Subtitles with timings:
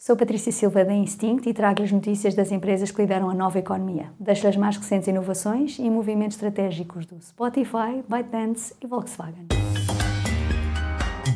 [0.00, 3.58] Sou Patrícia Silva da Instinct e trago as notícias das empresas que lideram a nova
[3.58, 4.12] economia.
[4.20, 9.48] Deixo as mais recentes inovações e movimentos estratégicos do Spotify, ByteDance e Volkswagen.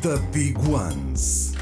[0.01, 1.52] The Big Ones.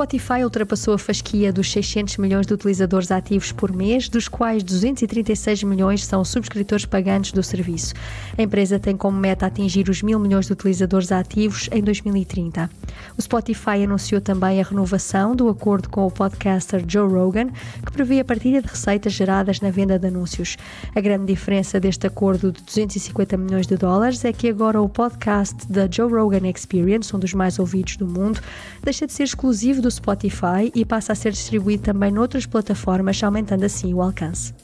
[0.00, 5.62] Spotify ultrapassou a fasquia dos 600 milhões de utilizadores ativos por mês, dos quais 236
[5.62, 7.92] milhões são subscritores pagantes do serviço.
[8.38, 12.70] A empresa tem como meta atingir os mil milhões de utilizadores ativos em 2030.
[13.18, 17.48] O Spotify anunciou também a renovação do acordo com o podcaster Joe Rogan,
[17.84, 20.56] que prevê a partilha de receitas geradas na venda de anúncios.
[20.96, 25.70] A grande diferença deste acordo de 250 milhões de dólares é que agora o podcast
[25.70, 28.40] da Joe Rogan Experience, um dos mais ouvidos do mundo,
[28.82, 33.64] deixa de ser exclusivo do Spotify e passa a ser distribuído também noutras plataformas, aumentando
[33.64, 34.54] assim o alcance.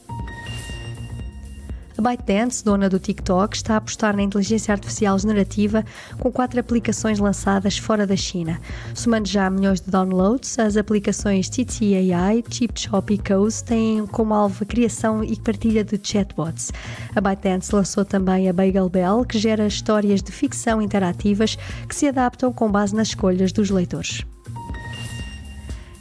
[1.98, 5.82] A ByteDance, dona do TikTok, está a apostar na inteligência artificial generativa
[6.18, 8.60] com quatro aplicações lançadas fora da China.
[8.94, 14.66] Somando já milhões de downloads, as aplicações TTAI, ChipChop e Coase têm como alvo a
[14.66, 16.70] criação e partilha de chatbots.
[17.14, 21.56] A ByteDance lançou também a Bagel Bell, que gera histórias de ficção interativas
[21.88, 24.22] que se adaptam com base nas escolhas dos leitores.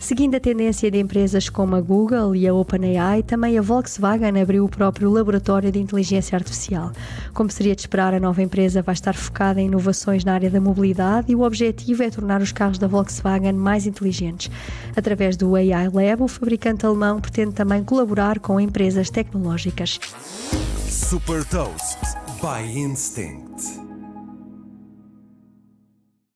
[0.06, 4.64] Seguindo a tendência de empresas como a Google e a OpenAI, também a Volkswagen abriu
[4.64, 6.92] o próprio laboratório de inteligência artificial.
[7.34, 10.62] Como seria de esperar, a nova empresa vai estar focada em inovações na área da
[10.62, 14.52] mobilidade e o objetivo é tornar os carros da Volkswagen mais inteligentes.
[14.96, 20.00] Através do AI Lab, o fabricante alemão pretende também colaborar com empresas tecnológicas.
[20.88, 21.98] Super Toast
[22.44, 23.85] by Instinct.